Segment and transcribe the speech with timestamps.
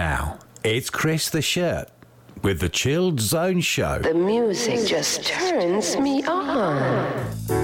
[0.00, 1.90] now, it's Chris the Shirt
[2.42, 3.98] with the Chilled Zone Show.
[3.98, 7.59] The music just turns me on.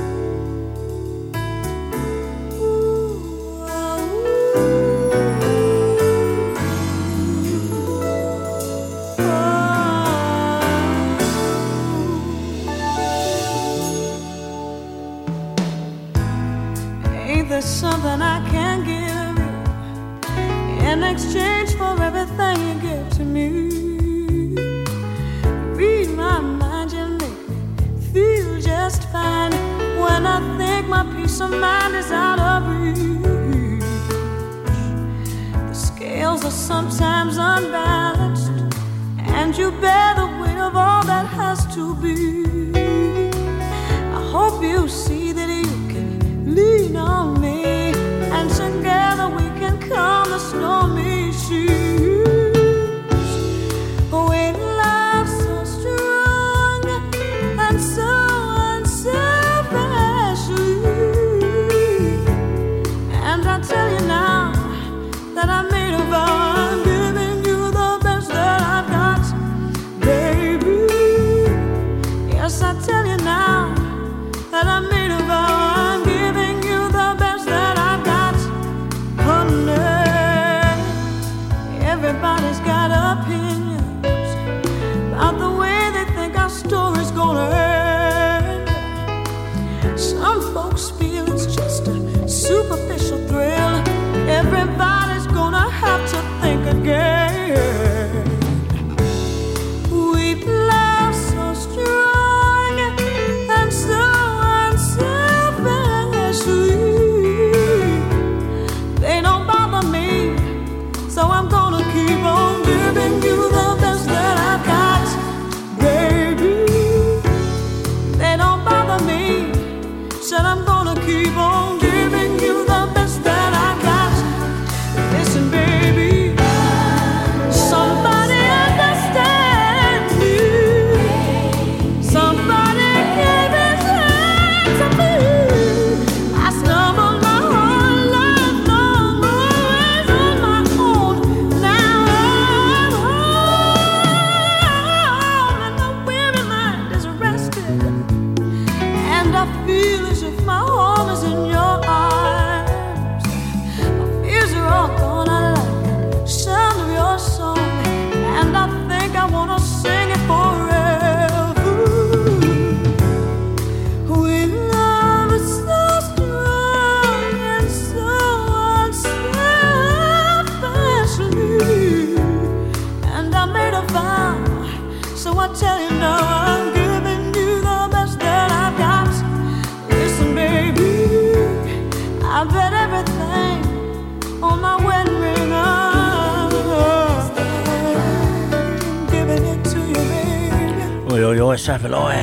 [191.56, 192.22] Boy Savaloy.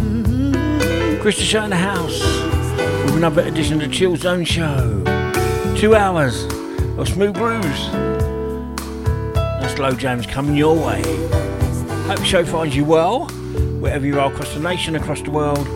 [0.00, 1.30] Mm-hmm.
[1.30, 2.20] Show in the house
[3.04, 5.04] with another edition of the Chill Zone Show.
[5.76, 6.46] Two hours
[6.98, 7.92] of smooth grooves.
[9.60, 11.00] That's low jams coming your way.
[12.08, 13.26] Hope the show finds you well,
[13.78, 15.68] wherever you are across the nation, across the world,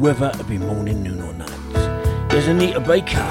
[0.00, 2.30] whether it be morning, noon, or night.
[2.30, 3.26] There's Anita Baker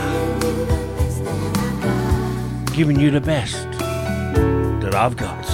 [2.76, 3.72] giving you the best
[4.82, 5.49] that I've got.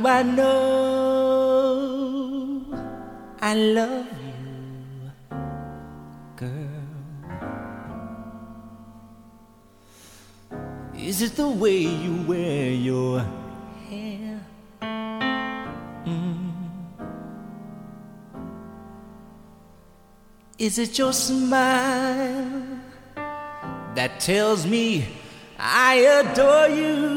[0.00, 1.90] Do I know
[3.42, 5.10] I love you,
[6.36, 6.82] girl?
[10.94, 13.20] Is it the way you wear your
[13.88, 14.40] hair?
[16.06, 16.52] Mm.
[20.58, 22.62] Is it your smile
[23.94, 25.06] that tells me
[25.58, 27.09] I adore you?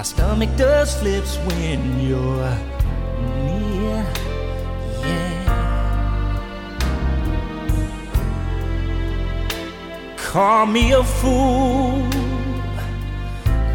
[0.00, 2.56] My stomach does flips when you're
[3.34, 4.06] near,
[5.04, 5.44] yeah.
[10.16, 12.08] Call me a fool,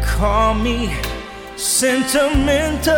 [0.02, 0.92] call me
[1.54, 2.96] sentimental.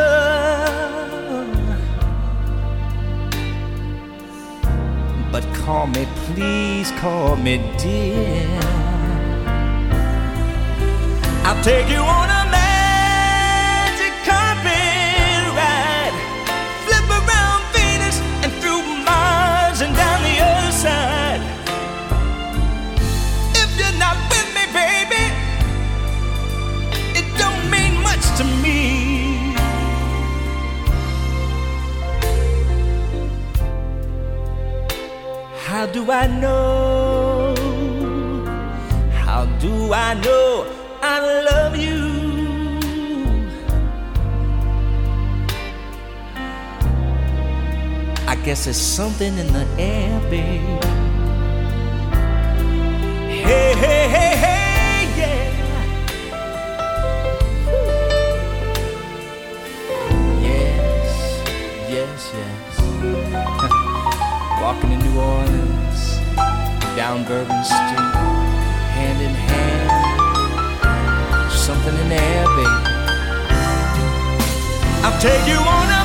[5.31, 8.49] But call me, please call me dear.
[11.45, 12.38] I'll take you on a
[35.79, 37.55] How do I know?
[39.13, 40.67] How do I know
[41.01, 41.21] I
[41.51, 42.01] love you?
[48.27, 50.83] I guess it's something in the air, babe.
[53.47, 54.28] Hey, hey, hey,
[65.09, 66.19] New Orleans,
[66.97, 68.15] down Bourbon Street,
[68.97, 69.91] hand in hand.
[71.51, 72.69] Something in the air, baby.
[75.05, 75.98] I'll take you on a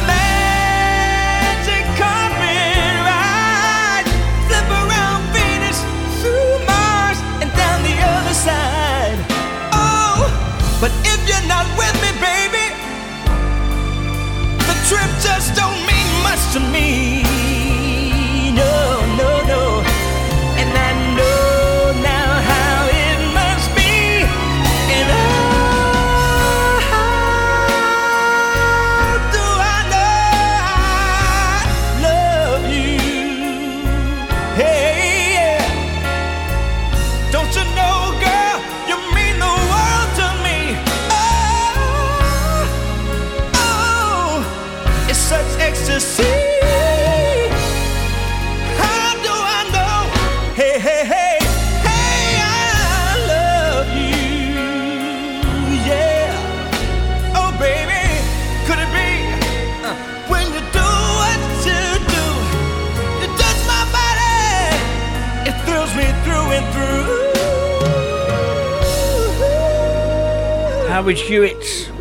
[71.04, 71.92] Howard Hewitt.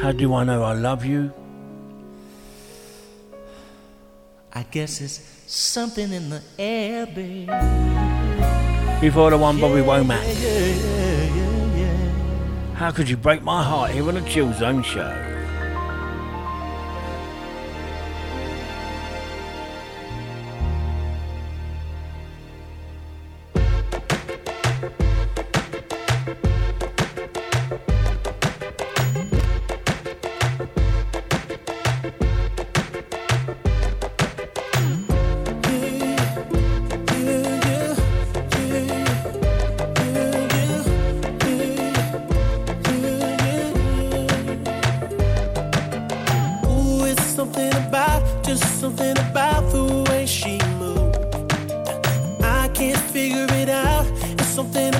[0.00, 1.30] How do I know I love you?
[4.54, 7.48] I guess it's something in the air, babe.
[9.02, 10.24] Before the one Bobby Womack.
[10.40, 12.74] Yeah, yeah, yeah, yeah.
[12.74, 15.27] How could you break my heart here on a Chill Zone show?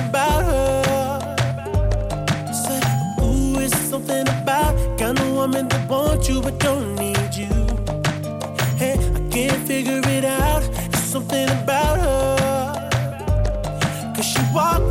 [0.09, 1.19] about her.
[2.47, 2.69] Just
[3.21, 7.53] ooh, it's something about kind of woman that wants you but don't need you.
[8.81, 10.63] Hey, I can't figure it out.
[10.87, 12.89] It's something about her.
[14.15, 14.88] Cause she walked.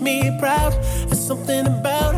[0.00, 0.72] makes me proud.
[1.06, 2.13] There's something about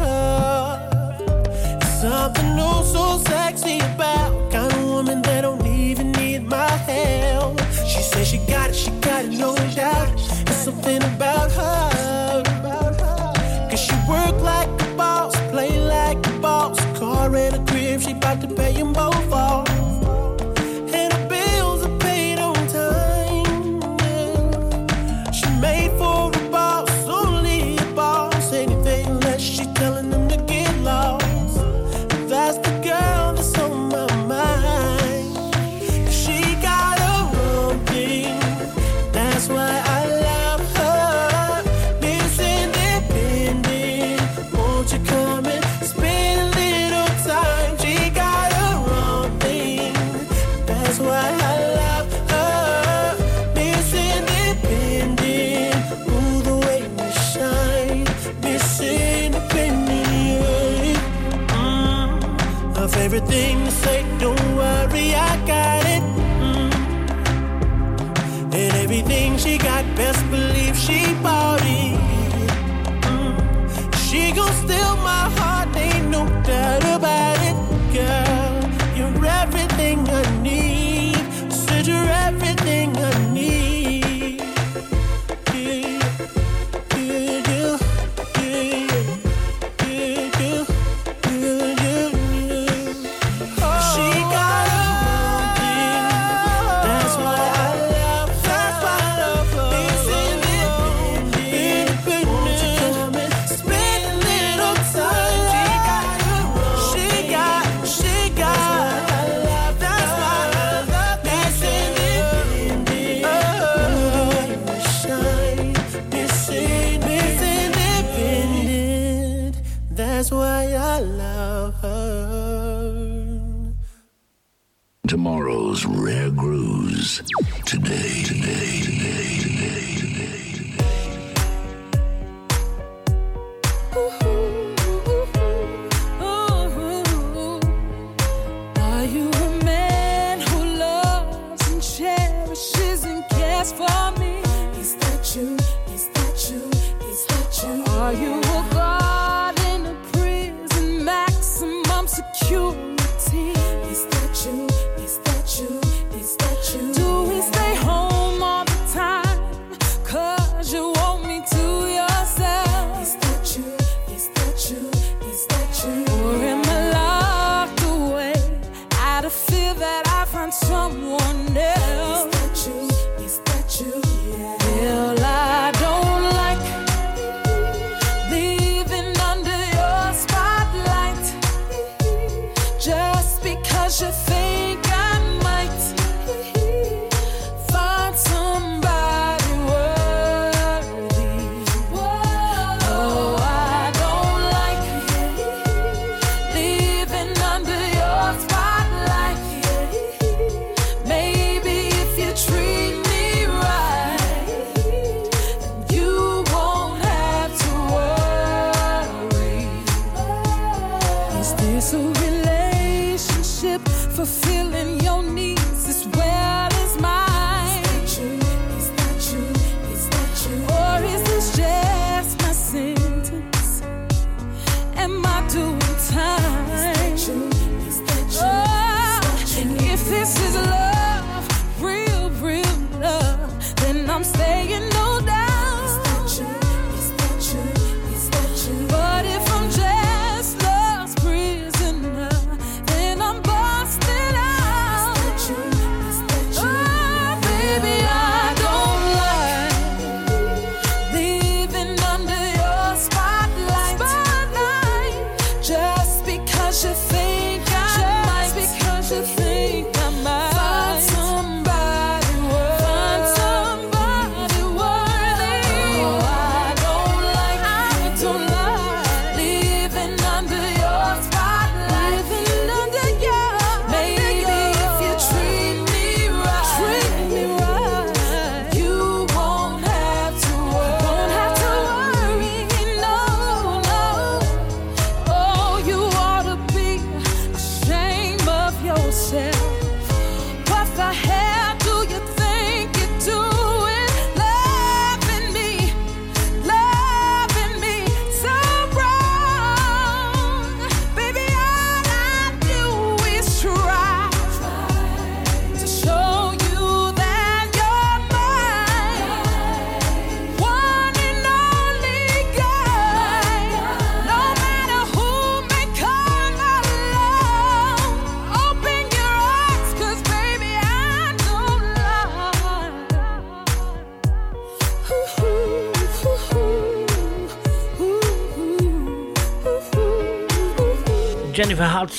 [142.56, 144.40] wishes and cares for me.
[144.80, 145.56] Is that you?
[145.94, 146.62] Is that you?
[147.10, 147.84] Is that you?
[148.00, 151.04] Are you a god in a prison?
[151.04, 153.50] Maximum security.
[153.92, 154.25] Is that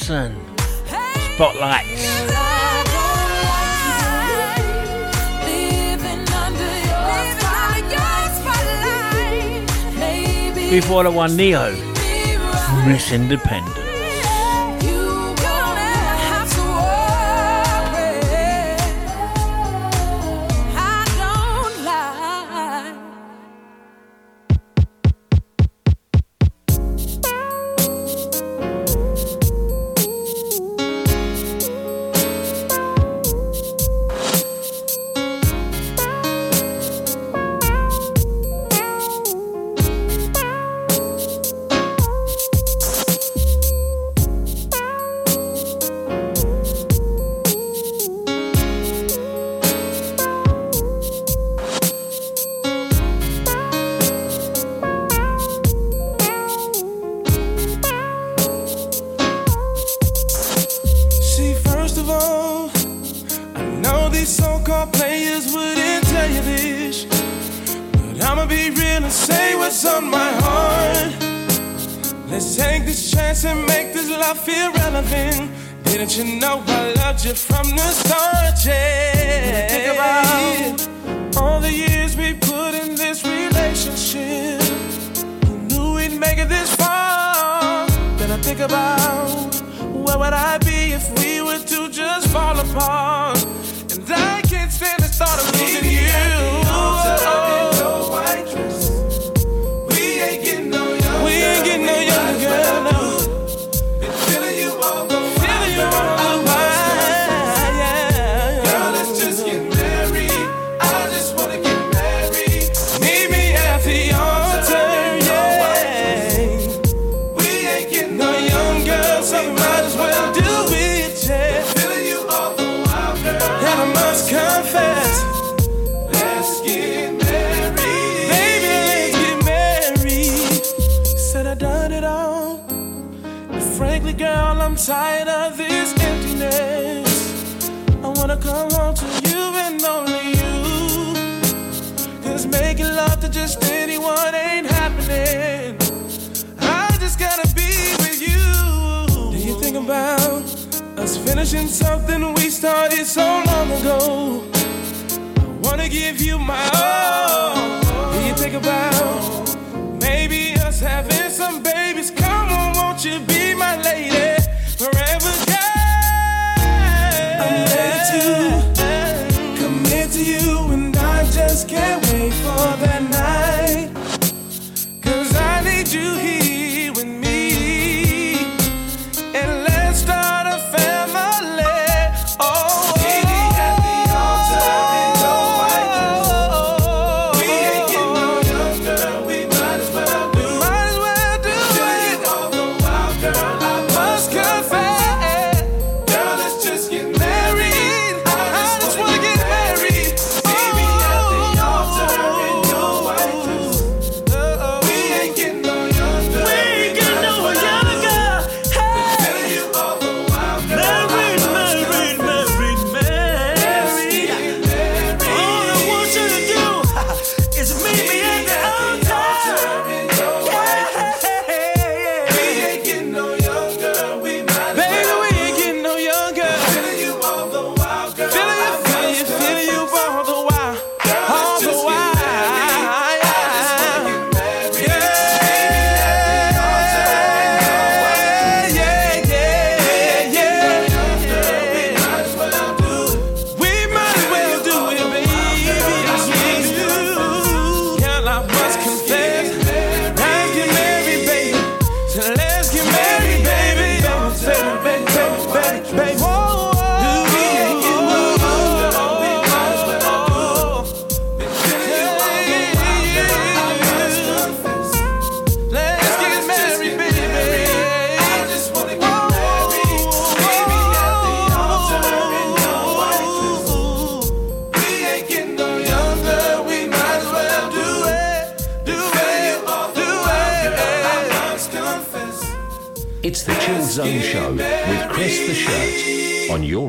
[0.08, 0.41] Johnson.
[1.36, 2.08] Spotlights.
[10.70, 11.76] Before the one, Ne-Yo.
[12.86, 13.76] Miss Independent.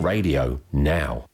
[0.08, 1.27] radio now.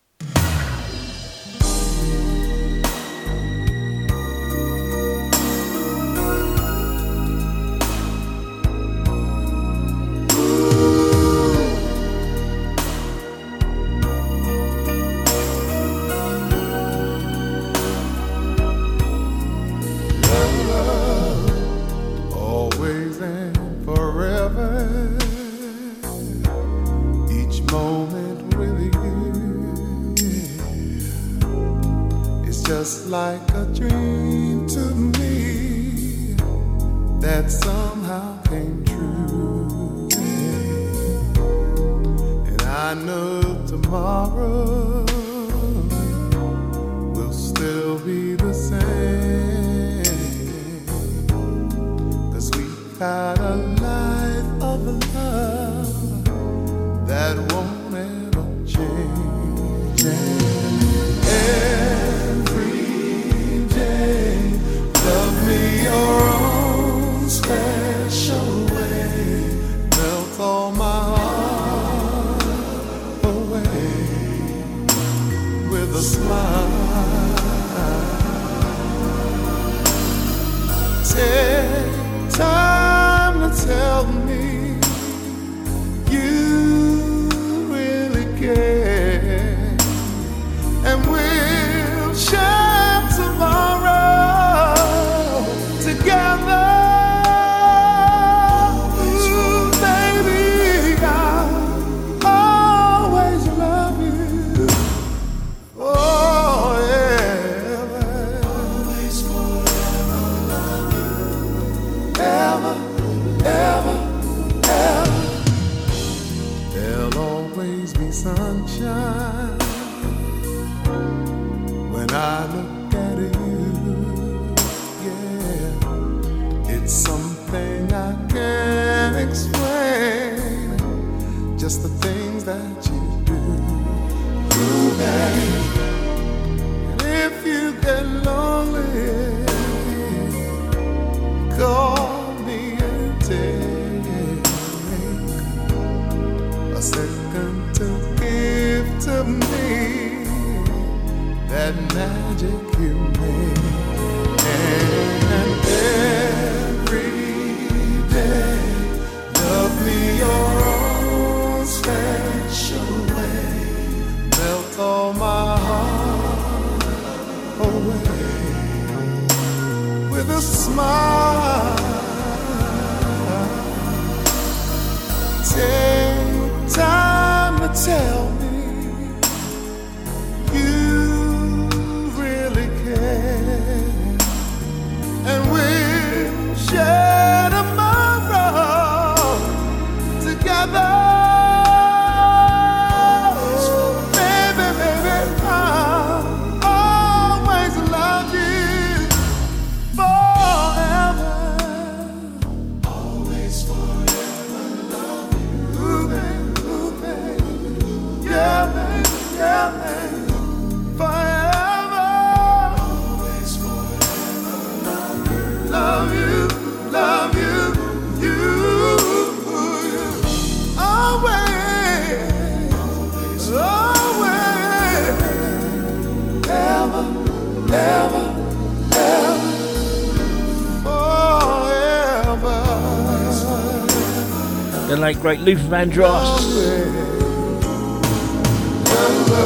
[235.05, 236.39] late great Luther Vandross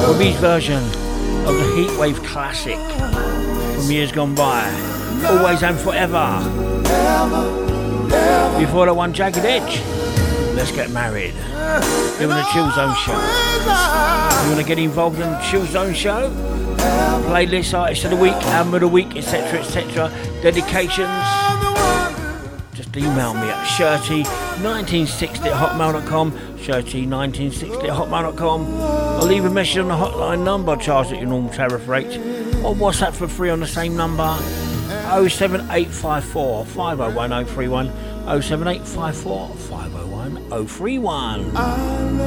[0.06, 0.84] with his version
[1.48, 2.78] of the Heatwave classic
[3.74, 4.62] from years gone by.
[5.26, 6.38] Always and forever.
[8.60, 9.82] Before the one jagged edge.
[10.54, 11.34] Let's get married.
[12.20, 13.18] Doing a Chill Zone show.
[14.44, 16.30] You want to get involved in the Chill Zone show?
[17.26, 20.12] Playlist artists of the week, album of the week, etc., etc.
[20.40, 21.47] Dedications
[22.98, 29.94] email me at shirty1960 at hotmail.com, shirty1960 at hotmail.com, or leave a message on the
[29.94, 32.16] hotline number charged at your normal tariff rate,
[32.64, 34.36] or WhatsApp for free on the same number
[35.08, 37.86] 07854 501031.
[38.42, 42.17] 07854 501031.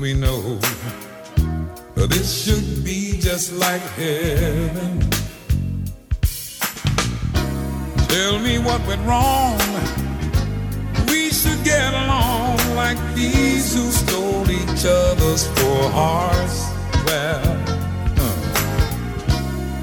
[0.00, 0.58] We know.
[1.94, 5.00] This should be just like heaven.
[8.08, 9.58] Tell me what went wrong.
[11.06, 16.64] We should get along like these who stole each other's poor hearts.
[17.04, 17.44] Well,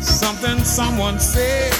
[0.01, 1.76] something someone said.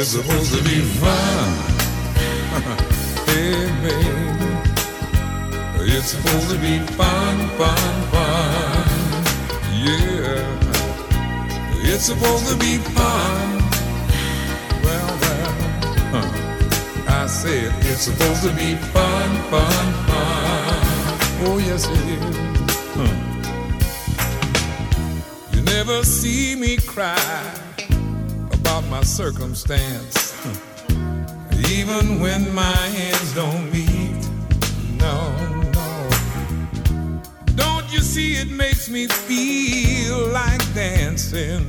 [0.00, 1.48] Is supposed to be fun.
[3.26, 4.16] hey, baby.
[5.94, 8.88] It's supposed to be fun, fun, fun.
[9.84, 10.40] Yeah.
[11.82, 13.60] It's supposed to be fun.
[14.84, 15.52] Well, well,
[16.14, 16.30] huh.
[17.06, 20.78] I said it's supposed to be fun, fun, fun.
[21.44, 22.36] Oh, yes, it is.
[22.96, 23.14] Huh.
[25.52, 27.69] You never see me cry
[28.90, 30.34] my circumstance,
[31.70, 34.28] even when my hands don't meet.
[34.98, 35.30] No,
[35.70, 36.90] no.
[37.54, 41.68] Don't you see it makes me feel like dancing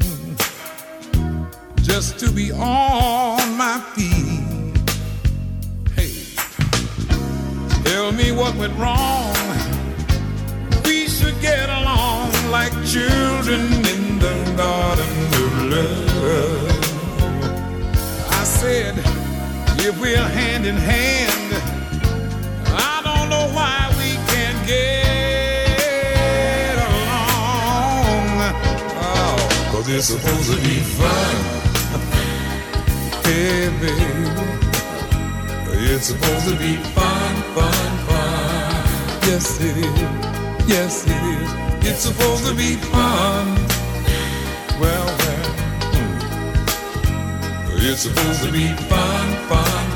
[1.84, 4.80] just to be on my feet.
[5.96, 6.14] Hey,
[7.84, 9.36] tell me what went wrong.
[10.86, 13.62] We should get along like children
[13.94, 15.06] in the garden
[15.36, 16.71] of love.
[19.84, 21.54] If we're hand in hand,
[22.68, 28.54] I don't know why we can't get along.
[29.02, 31.36] Oh, cause it's supposed to be fun.
[33.24, 34.32] Hey, baby.
[35.94, 38.84] It's supposed to be fun, fun, fun.
[39.28, 40.02] Yes, it is.
[40.68, 41.88] Yes, it is.
[41.90, 43.71] It's supposed to be fun.
[47.84, 49.91] It's supposed to be fun, fun,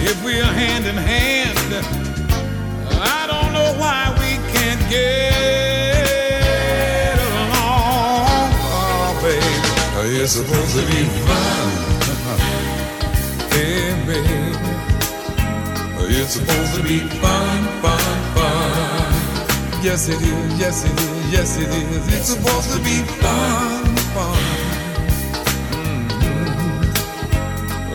[0.00, 1.70] If we're hand in hand,
[3.00, 5.18] I don't know why we can't get
[7.18, 8.52] along.
[8.72, 9.54] Oh, baby,
[9.96, 11.68] oh, it's supposed to be fun.
[13.50, 14.56] Hey, baby.
[15.98, 19.82] Oh, it's supposed to be fun, fun, fun.
[19.82, 20.58] Yes, it is.
[20.58, 21.32] Yes, it is.
[21.32, 22.06] Yes, it is.
[22.14, 23.91] It's supposed to be fun.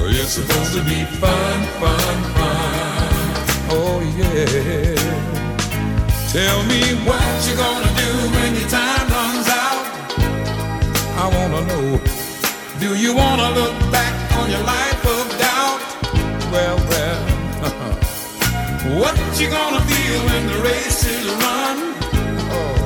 [0.09, 3.09] It's supposed to be fun, fun, fun.
[3.69, 4.95] Oh, yeah.
[6.31, 9.83] Tell me what you gonna do when your time runs out.
[11.19, 11.99] I wanna know.
[12.79, 15.81] Do you wanna look back on your life of doubt?
[16.53, 17.21] Well, well.
[19.01, 21.77] What you gonna feel when the race is run?
[22.55, 22.77] Oh.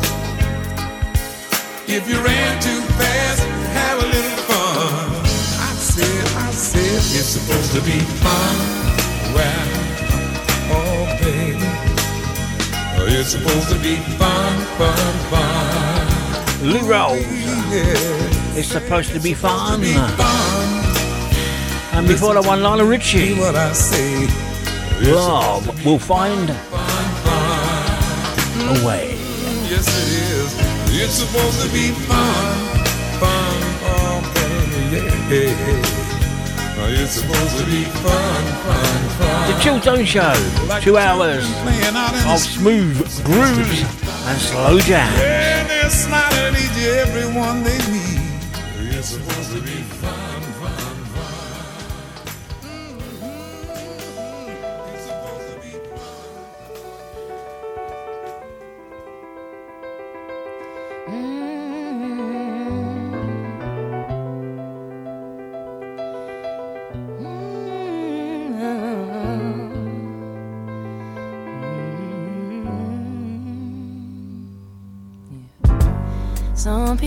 [1.87, 3.43] If you ran too fast,
[3.77, 4.40] have a little
[7.13, 8.55] it's supposed to be fun.
[9.35, 9.67] Well,
[10.71, 11.69] oh baby,
[13.17, 16.67] it's supposed to be fun, fun, fun.
[16.67, 17.21] Lou Rawls.
[17.71, 18.57] Yeah.
[18.57, 19.81] It's supposed to be fun.
[19.81, 20.81] Be fun.
[21.93, 23.33] And before that one, Lionel Richie.
[23.33, 24.27] What I say.
[25.01, 26.49] Love will find
[28.71, 29.17] a way.
[29.67, 30.53] Yes, it is.
[30.93, 32.55] It's supposed to be fun,
[33.19, 36.00] fun, oh baby, yeah.
[36.83, 39.51] It's supposed to be fun, fun, fun.
[39.51, 40.33] The Chill Zone Show.
[40.81, 41.45] Two hours
[42.25, 43.81] of smooth grooves
[44.27, 45.17] and slow jams.
[46.83, 48.20] Everyone they meet.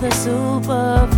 [0.00, 1.17] the superficial.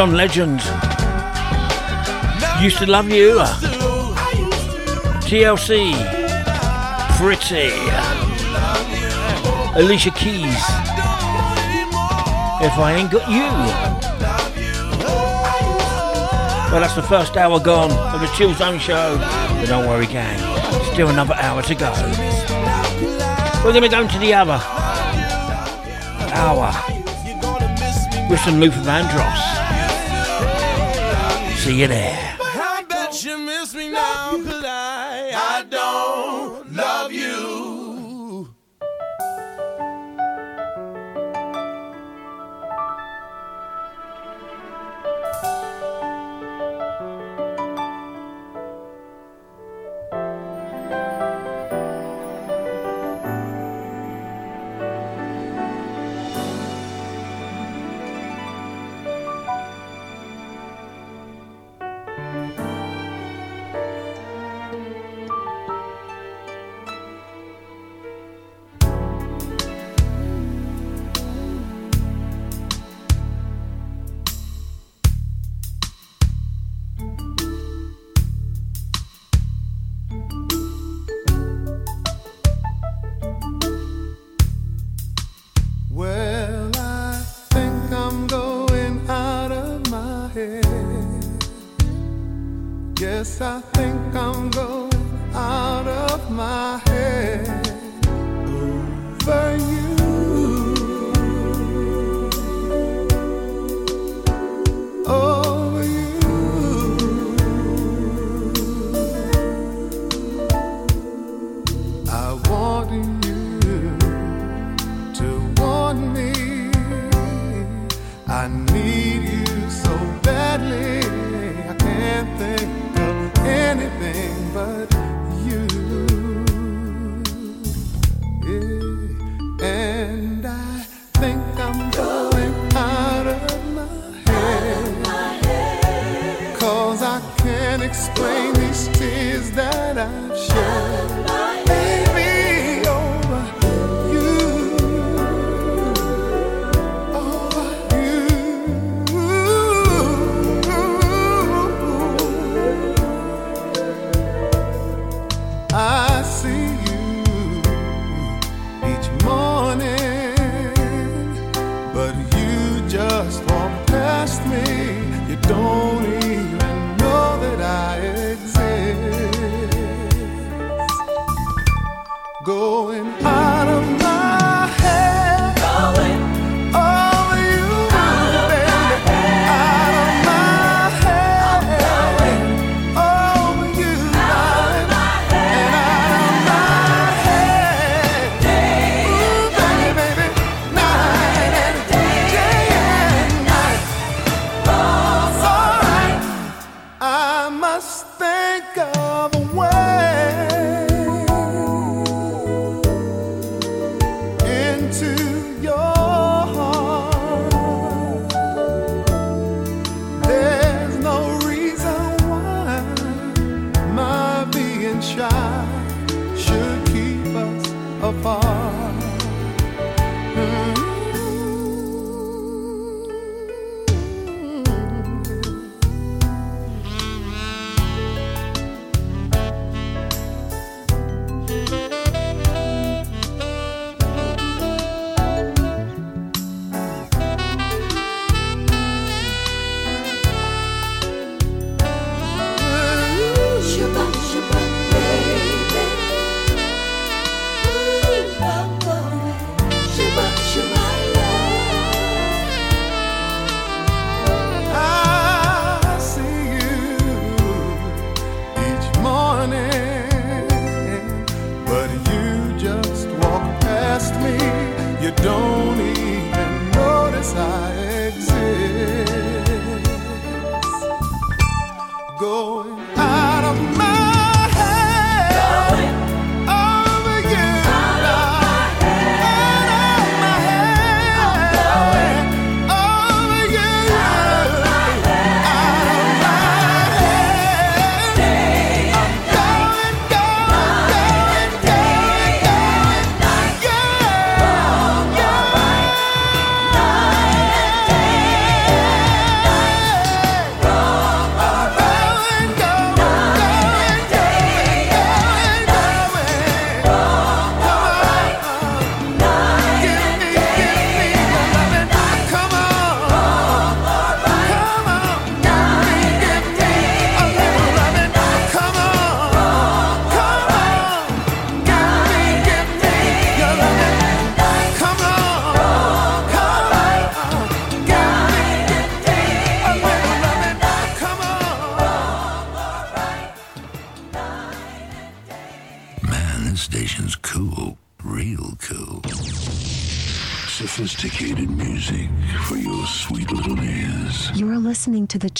[0.00, 0.62] John Legend.
[2.62, 3.34] Used to love you.
[5.28, 5.92] TLC.
[7.18, 7.68] Pretty.
[9.78, 10.64] Alicia Keys.
[12.62, 13.50] If I ain't got you.
[16.72, 19.18] Well, that's the first hour gone of the Chill Zone show.
[19.18, 20.38] But don't worry, gang.
[20.94, 21.92] Still another hour to go.
[23.62, 24.62] We're going to go into the other
[26.32, 26.72] hour
[28.30, 29.49] with some Luther Vandross
[31.70, 32.09] see you there.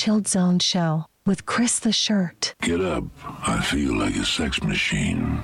[0.03, 2.55] Chilled Zone show with Chris the Shirt.
[2.62, 3.05] Get up.
[3.46, 5.42] I feel like a sex machine.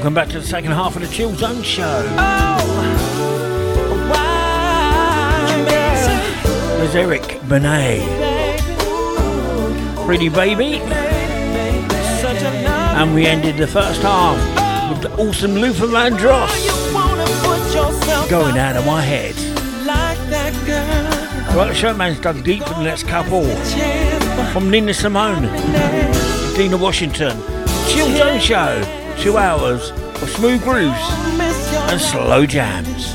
[0.00, 2.02] Welcome back to the second half of the Chill Zone Show.
[2.16, 2.56] Oh,
[6.78, 8.00] There's Eric Benet.
[10.06, 10.80] Pretty Baby.
[12.96, 14.38] And we ended the first half
[14.90, 16.50] with the awesome Luther Vandross.
[18.30, 19.34] Going out of my head.
[21.54, 23.44] Well, the showman's dug deep for the next couple.
[24.54, 25.42] From Nina Simone,
[26.56, 27.38] Dinah Washington,
[27.86, 29.90] Chill Zone Show two hours
[30.22, 30.96] of smooth grooves
[31.90, 33.14] and slow jams.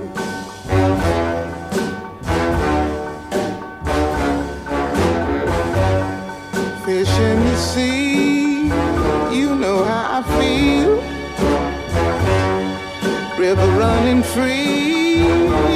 [14.33, 15.17] Free,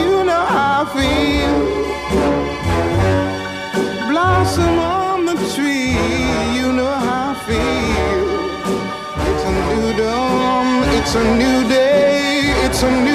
[0.01, 1.57] you know how I feel.
[4.09, 5.91] Blossom on the tree,
[6.57, 8.27] you know how I feel.
[9.29, 13.14] It's a new dawn, it's a new day, it's a new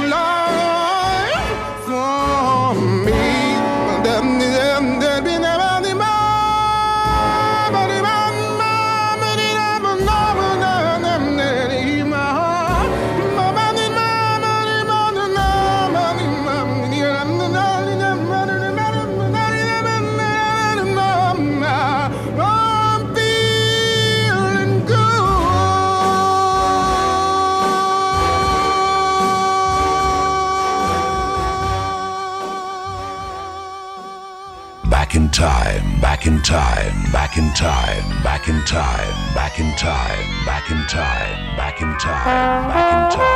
[34.91, 40.45] Back in time, back in time, back in time, back in time, back in time,
[40.45, 43.31] back in time, back in time, back in time.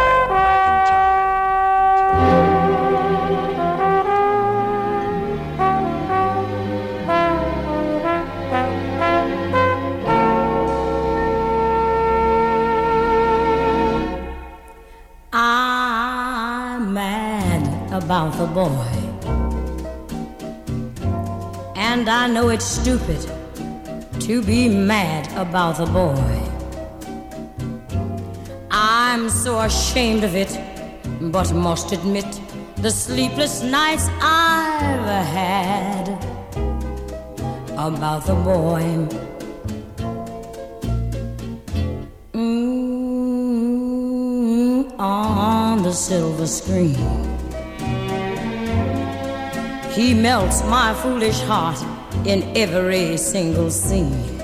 [15.32, 18.95] I'm mad about the boy.
[21.96, 23.22] And I know it's stupid
[24.20, 26.42] to be mad about the boy.
[28.70, 30.60] I'm so ashamed of it,
[31.32, 32.26] but must admit
[32.76, 35.08] the sleepless nights I've
[35.40, 36.10] had
[37.78, 39.08] about the boy.
[42.34, 43.80] Mm,
[45.00, 47.35] on the silver screen.
[49.96, 51.82] He melts my foolish heart
[52.28, 54.42] in every single scene.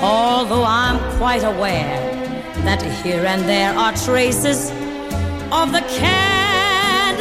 [0.00, 2.00] Although I'm quite aware
[2.64, 4.70] that here and there are traces
[5.52, 7.20] of the cad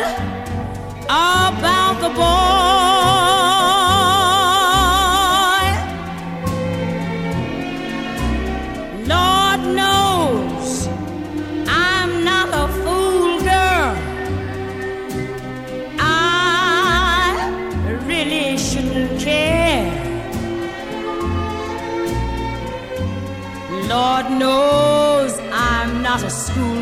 [1.10, 3.01] about the boy.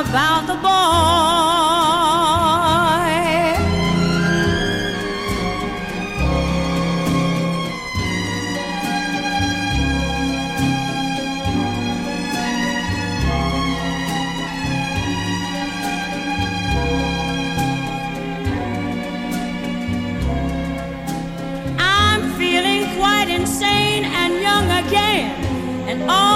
[0.00, 0.68] about the boy.
[21.78, 25.30] I'm feeling quite insane and young again,
[25.88, 26.33] and all.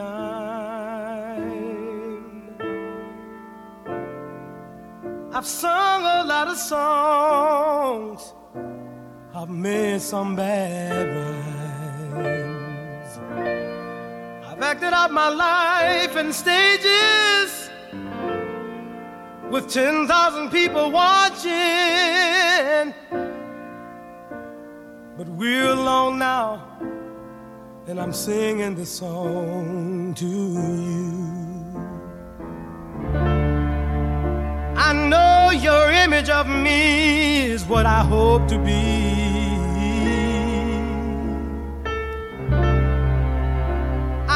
[0.00, 1.60] Time.
[5.32, 8.20] I've sung a lot of songs.
[9.34, 11.06] I've made some bad
[12.16, 13.12] rhymes.
[14.48, 17.50] I've acted out my life in stages
[19.52, 21.50] with 10,000 people watching.
[25.16, 26.48] But we're alone now,
[27.90, 31.10] and I'm singing this song to you.
[34.76, 38.78] I know your image of me is what I hope to be.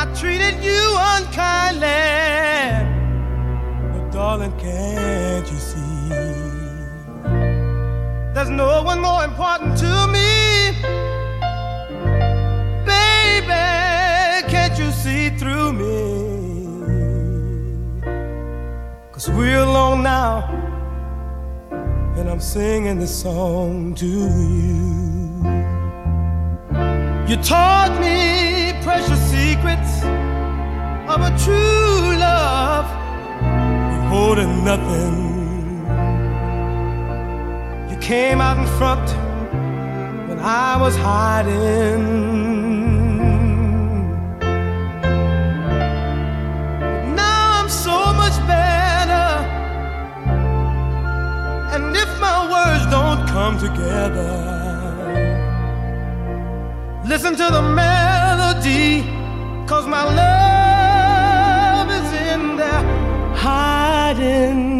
[0.01, 0.83] I treated you
[1.15, 2.03] unkindly,
[3.93, 6.09] but darling, can't you see?
[8.35, 10.34] There's no one more important to me.
[15.31, 16.45] Through me?
[19.13, 20.43] Cause we're alone now,
[22.17, 24.85] and I'm singing this song to you.
[27.29, 30.03] You taught me precious secrets
[31.13, 32.87] of a true love,
[34.11, 35.17] holding nothing.
[37.91, 39.09] You came out in front
[40.29, 42.44] when I was hiding.
[53.35, 54.33] Come together,
[57.05, 59.03] listen to the melody,
[59.67, 62.85] cause my love is in there
[63.35, 64.74] hiding.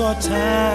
[0.00, 0.65] Or time.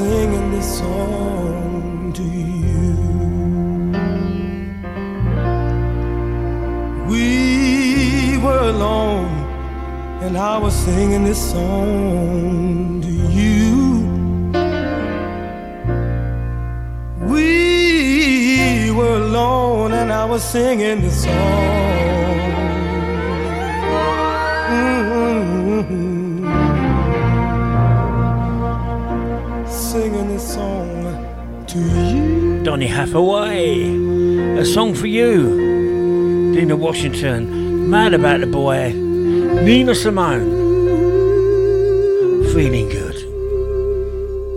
[0.00, 2.94] singing this song to you.
[7.12, 9.28] We were alone,
[10.22, 13.66] and I was singing this song to you.
[17.34, 21.79] We were alone, and I was singing this song.
[32.70, 33.96] Donny Hathaway.
[34.56, 37.90] A song for you, Dinah Washington.
[37.90, 40.48] Mad about the boy, Nina Simone.
[42.54, 43.16] Feeling good.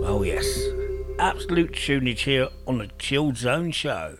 [0.06, 0.46] Oh, yes.
[1.18, 4.18] Absolute tunage here on the Chilled Zone Show.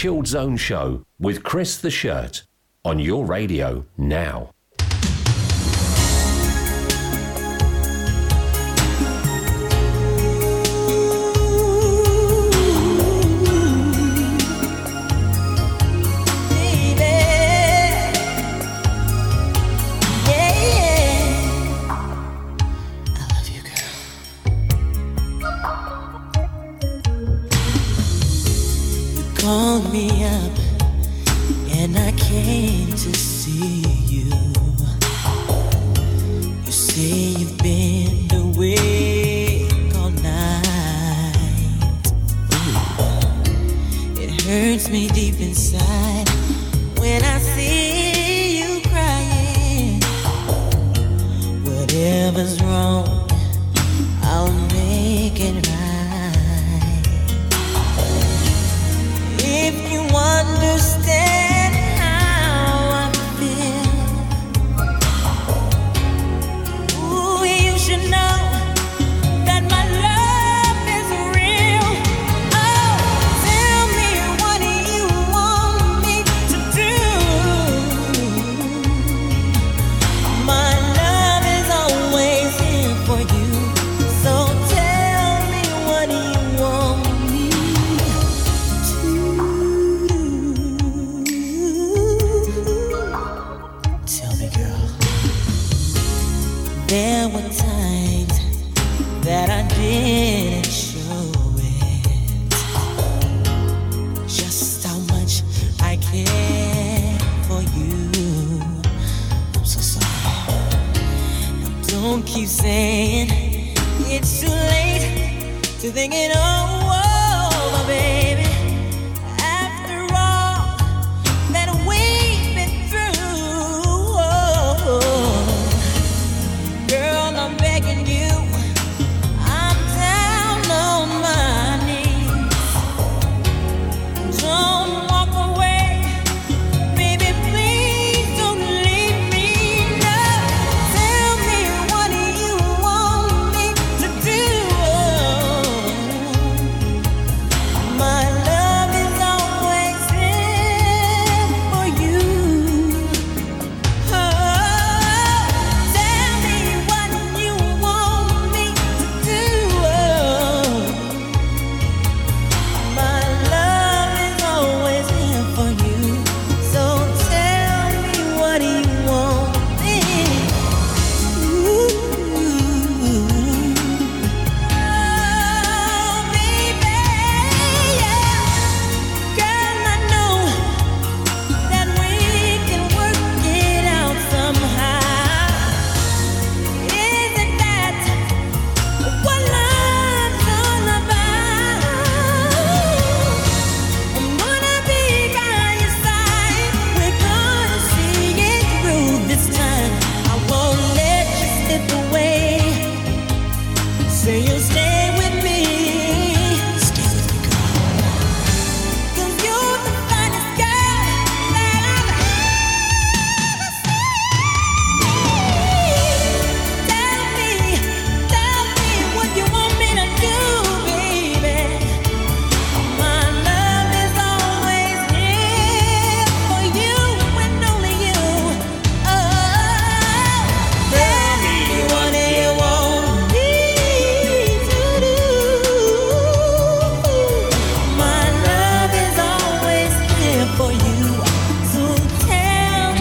[0.00, 2.44] Chilled Zone Show with Chris the Shirt
[2.86, 4.54] on your radio now.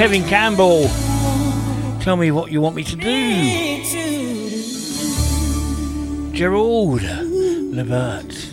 [0.10, 0.90] Tevin Campbell.
[2.02, 3.84] Tell me what you want me to do.
[6.34, 8.50] Gerald Levert.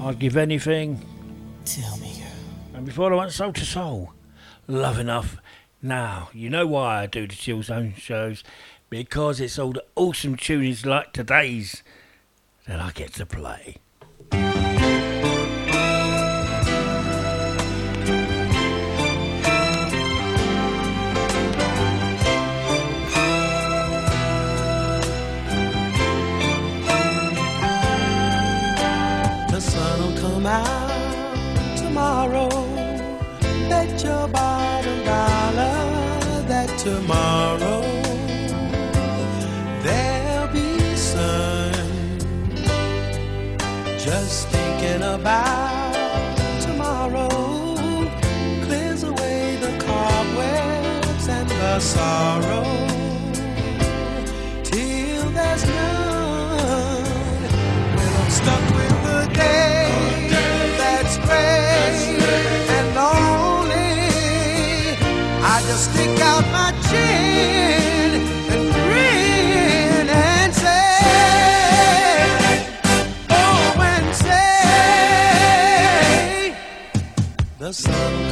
[0.00, 1.00] I'd give anything.
[1.64, 2.24] Tell me.
[2.74, 4.12] And before I went soul to soul,
[4.66, 5.36] love enough.
[5.80, 8.42] Now, you know why I do the Chill Zone shows?
[8.88, 11.84] Because it's all the awesome tunings like today's
[12.66, 13.76] that I get to play.
[51.80, 52.64] sorrow
[54.64, 57.42] till there's none.
[57.96, 60.28] When I'm stuck with the day
[60.78, 62.18] that's gray
[62.76, 63.96] and lonely,
[65.42, 68.08] I just stick out my chin
[68.52, 70.98] and grin and say,
[73.30, 74.44] Oh, and say,
[77.58, 78.29] the sun.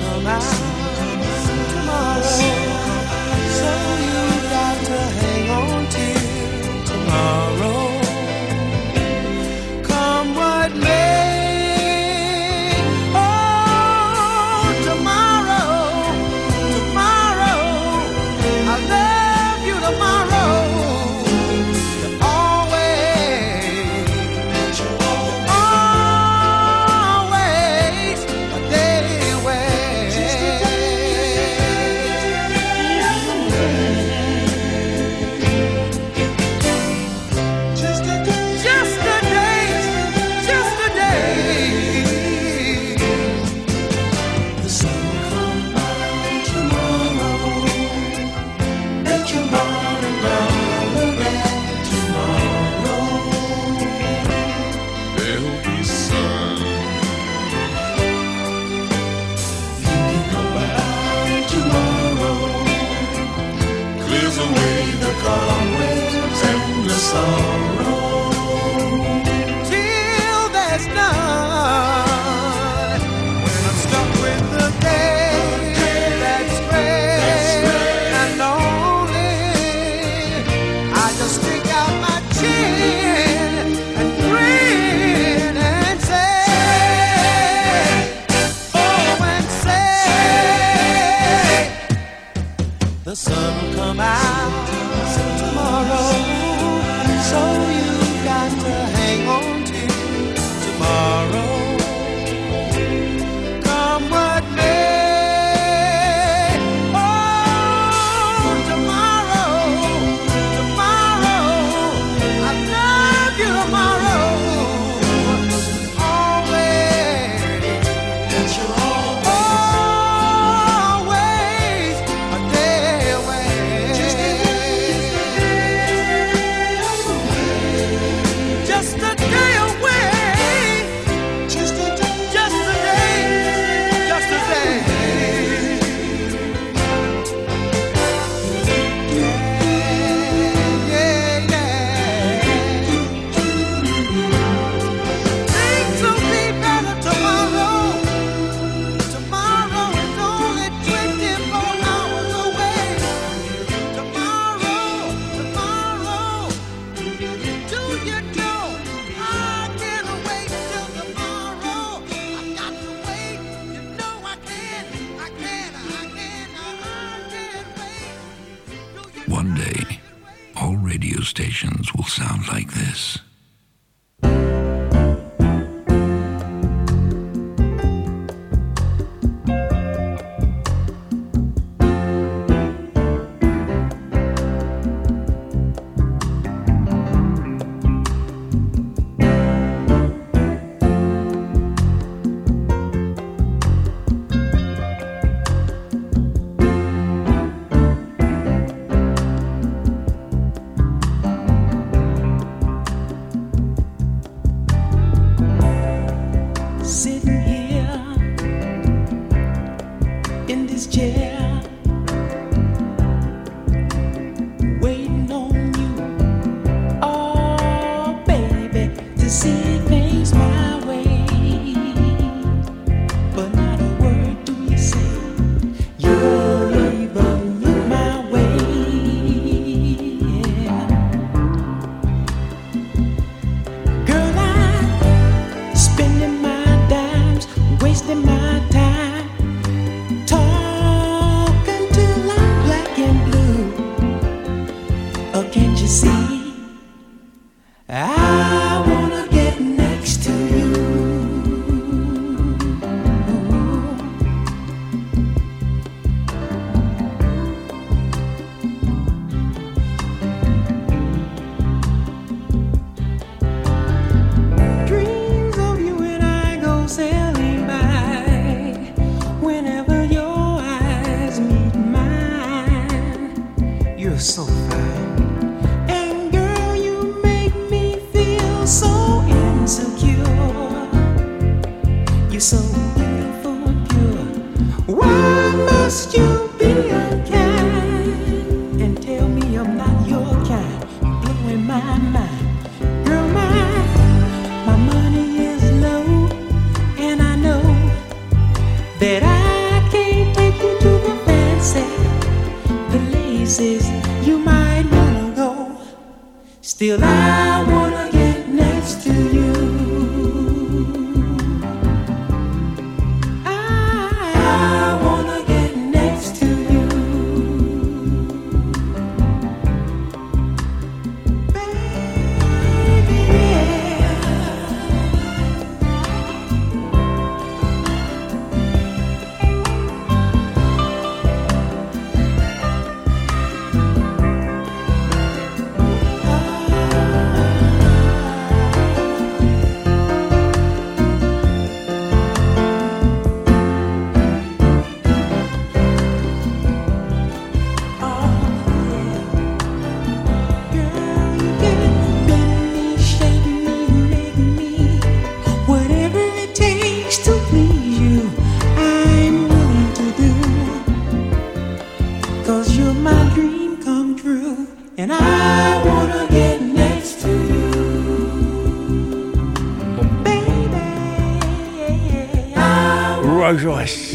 [373.48, 374.12] Rose Royce.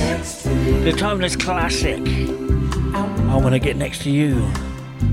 [0.84, 1.98] The Timeless Classic.
[1.98, 4.36] I want to get next to you.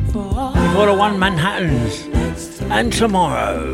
[0.08, 2.06] Before the One Manhattans.
[2.64, 3.69] And tomorrow.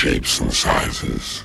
[0.00, 1.44] shapes and sizes.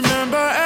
[0.00, 0.63] remember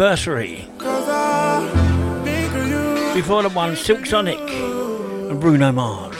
[0.00, 0.66] anniversary.
[3.14, 6.16] Before the one, Silk Sonic and Bruno Mars.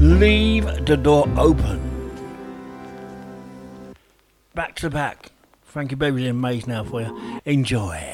[0.00, 1.78] Leave the door open.
[4.54, 5.30] Back to back.
[5.62, 7.40] Frankie Beverly and Maze now for you.
[7.44, 8.09] Enjoy.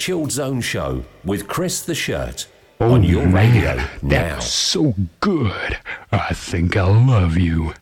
[0.00, 2.46] Chill Zone Show with Chris the Shirt
[2.80, 4.38] oh, on your man, radio now.
[4.38, 5.76] So good.
[6.10, 7.74] I think I love you.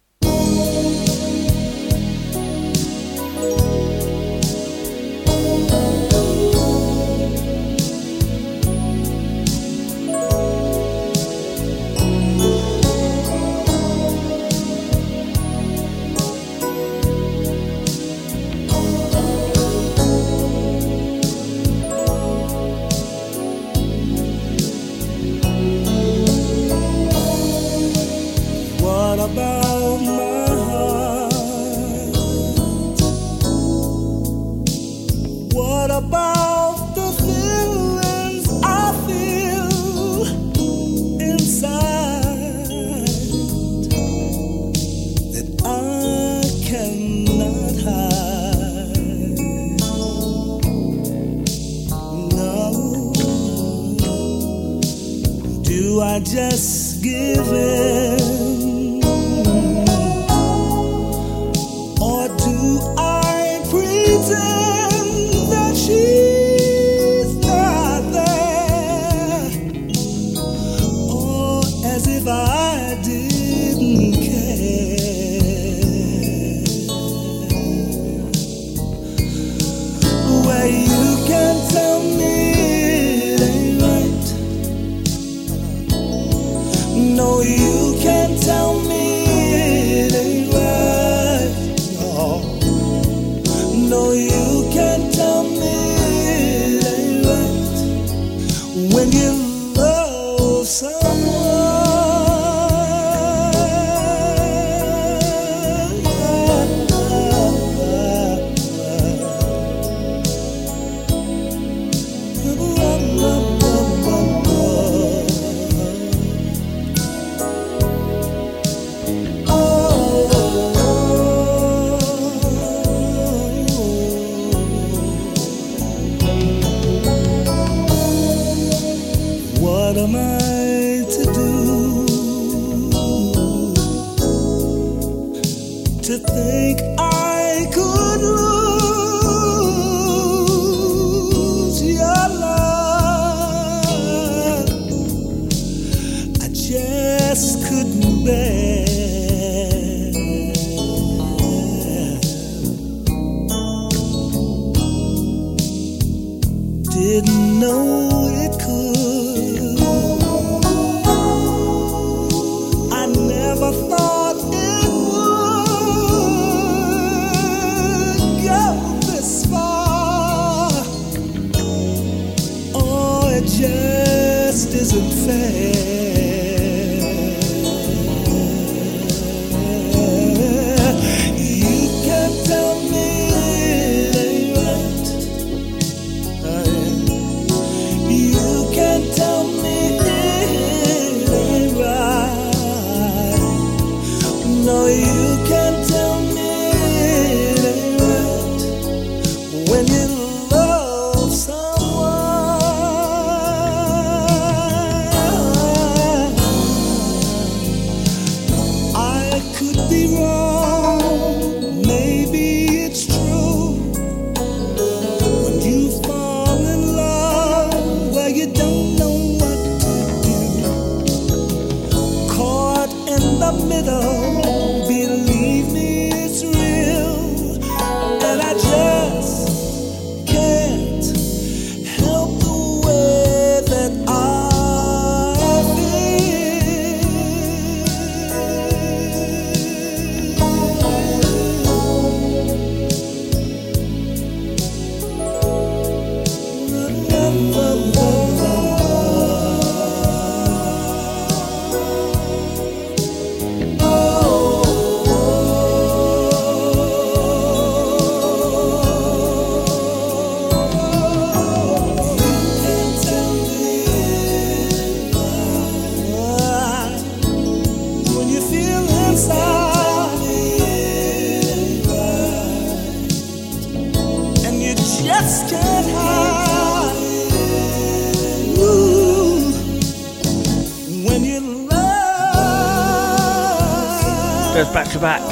[284.99, 285.23] to back.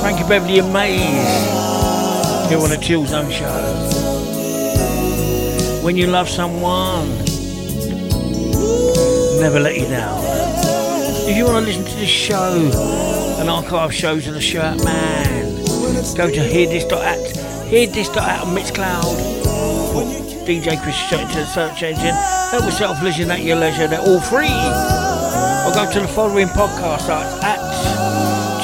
[0.00, 3.46] Frankie Beverly and Maze here on the Chill Zone Show.
[5.82, 7.08] When you love someone,
[9.40, 10.20] never let you down.
[11.28, 12.70] If you want to listen to this show
[13.38, 15.64] and archive shows of the Shirt Man,
[16.16, 17.18] go to hearthis.at,
[17.70, 19.16] hearthis.at on Mixcloud,
[20.46, 22.14] DJ Chris Shirt, search engine.
[22.50, 24.46] Help yourself listen at your leisure, they're all free.
[25.66, 27.59] Or go to the following podcast sites at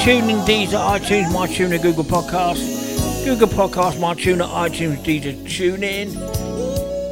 [0.07, 6.13] TuneIn, Deezer, iTunes, MyTuner, Google Podcasts, Google Podcasts, MyTuner, iTunes, Deezer, TuneIn,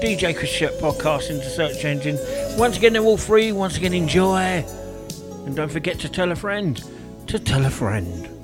[0.01, 2.17] DJ Chris Shirt Podcast into search engine.
[2.57, 3.51] Once again, they're all free.
[3.51, 4.65] Once again, enjoy.
[5.45, 6.81] And don't forget to tell a friend
[7.27, 8.34] to tell a friend.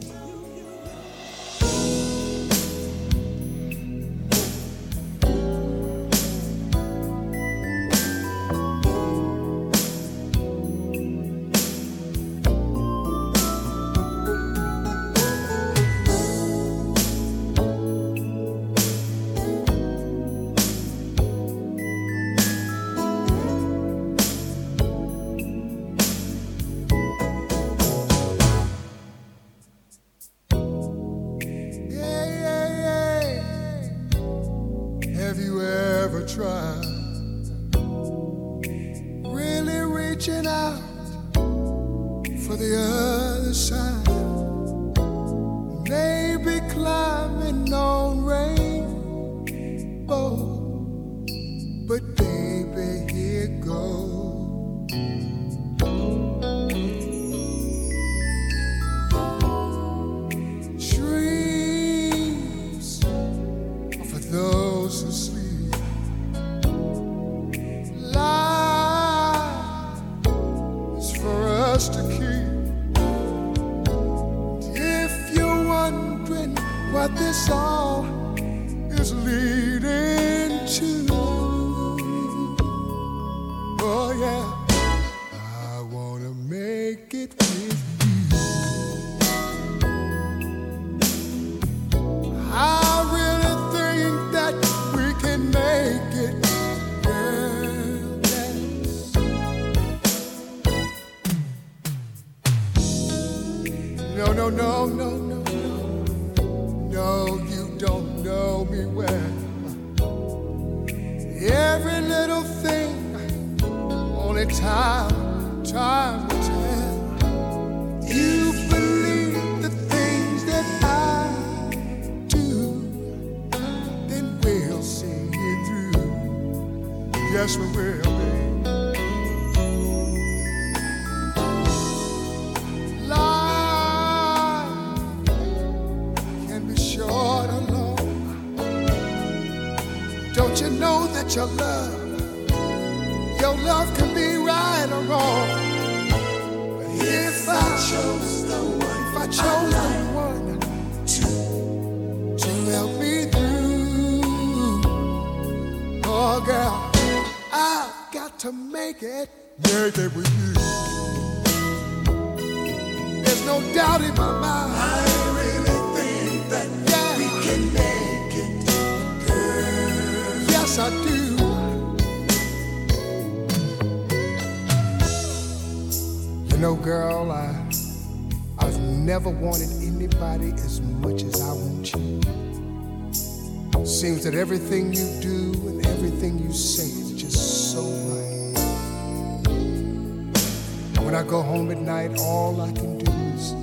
[192.21, 193.53] All I can do is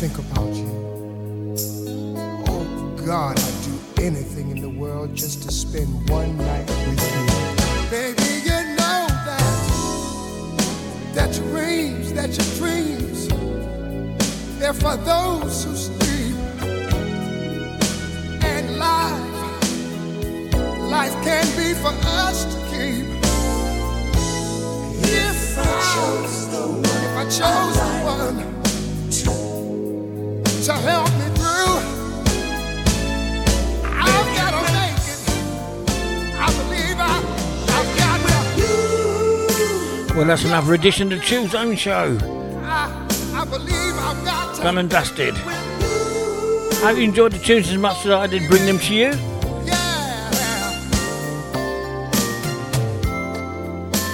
[0.00, 0.90] think about you.
[2.48, 7.90] Oh God, I'd do anything in the world just to spend one night with you.
[7.90, 9.92] Baby, you know that
[11.14, 13.28] that your dreams, that your dreams,
[14.58, 16.36] they're for those who sleep.
[18.42, 19.60] And life,
[20.90, 21.94] life can be for
[22.24, 23.06] us to keep.
[25.02, 25.64] If I
[25.94, 28.36] chose if I chose the one
[30.64, 31.76] to help me through,
[33.88, 35.20] I've got to make it.
[36.38, 37.02] I believe I,
[37.76, 38.18] I've got
[40.08, 40.14] to.
[40.14, 42.18] Well, that's another edition of the Chill Zone Show.
[42.62, 42.90] I,
[43.34, 44.62] I believe I've got to.
[44.62, 45.34] Done and dusted.
[45.34, 49.12] Hope you enjoyed the tunes as much as I did bring them to you.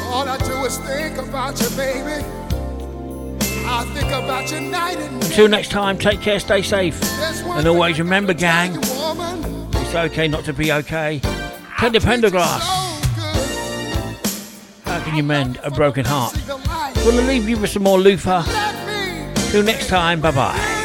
[0.09, 2.25] All I do is think about you, baby.
[5.23, 6.99] Until next time, take care, stay safe.
[7.51, 11.21] And always remember, gang, it's okay not to be okay.
[11.79, 12.61] Teddy Pendergrass.
[14.85, 16.35] How can you mend a broken heart?
[17.05, 18.43] We'll leave you with some more Luther.
[19.51, 20.76] Till next time, bye bye.